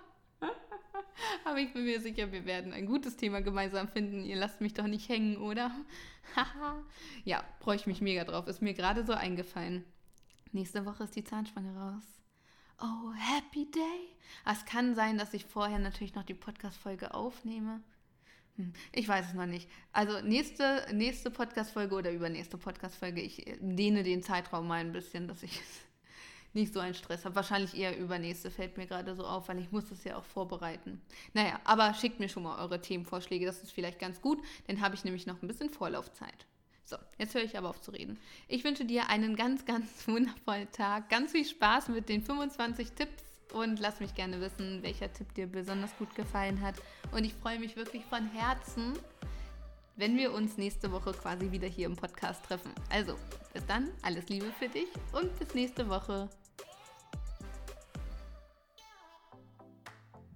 [1.46, 4.24] Aber ich bin mir sicher, wir werden ein gutes Thema gemeinsam finden.
[4.24, 5.72] Ihr lasst mich doch nicht hängen, oder?
[7.26, 8.48] ja, freue ich mich mega drauf.
[8.48, 9.84] Ist mir gerade so eingefallen.
[10.52, 12.04] Nächste Woche ist die Zahnspange raus.
[12.82, 14.16] Oh, happy day.
[14.46, 17.82] Ah, es kann sein, dass ich vorher natürlich noch die Podcast-Folge aufnehme.
[18.56, 19.70] Hm, ich weiß es noch nicht.
[19.92, 25.28] Also nächste, nächste Podcast-Folge oder übernächste Podcast-Folge, ich äh, dehne den Zeitraum mal ein bisschen,
[25.28, 25.62] dass ich
[26.54, 27.36] nicht so einen Stress habe.
[27.36, 31.02] Wahrscheinlich eher übernächste fällt mir gerade so auf, weil ich muss das ja auch vorbereiten.
[31.34, 34.96] Naja, aber schickt mir schon mal eure Themenvorschläge, das ist vielleicht ganz gut, dann habe
[34.96, 36.46] ich nämlich noch ein bisschen Vorlaufzeit.
[36.86, 38.18] So, jetzt höre ich aber auf zu reden.
[38.48, 43.24] Ich wünsche dir einen ganz, ganz wundervollen Tag, ganz viel Spaß mit den 25 Tipps
[43.54, 46.76] und lass mich gerne wissen, welcher Tipp dir besonders gut gefallen hat.
[47.12, 48.94] Und ich freue mich wirklich von Herzen,
[50.00, 52.72] wenn wir uns nächste Woche quasi wieder hier im Podcast treffen.
[52.90, 53.18] Also,
[53.54, 56.30] bis dann, alles Liebe für dich und bis nächste Woche.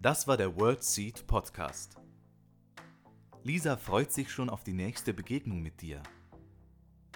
[0.01, 1.95] Das war der World Seed Podcast.
[3.43, 6.03] Lisa freut sich schon auf die nächste Begegnung mit dir.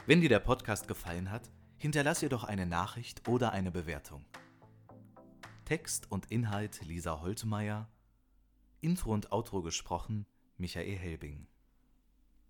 [0.05, 4.23] Wenn dir der Podcast gefallen hat, hinterlass ihr doch eine Nachricht oder eine Bewertung.
[5.65, 7.89] Text und Inhalt Lisa Holtmeier,
[8.79, 10.25] Intro und Outro gesprochen
[10.55, 11.45] Michael Helbing.